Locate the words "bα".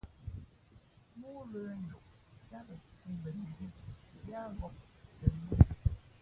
3.21-3.29